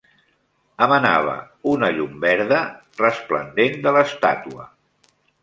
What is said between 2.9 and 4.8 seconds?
resplendent de l'estàtua.